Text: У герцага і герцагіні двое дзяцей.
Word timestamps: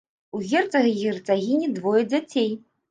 У 0.37 0.39
герцага 0.53 0.87
і 0.93 0.97
герцагіні 1.03 1.71
двое 1.77 2.03
дзяцей. 2.13 2.55